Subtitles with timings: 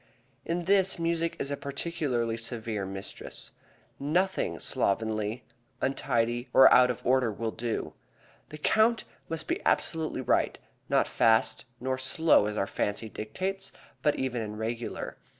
[0.45, 3.51] In this, music is a particularly severe mistress.
[3.99, 5.43] Nothing slovenly,
[5.79, 7.93] untidy, or out of order will do.
[8.49, 10.57] The count must be absolutely right,
[10.89, 15.17] not fast nor slow as our fancy dictates, but even and regular.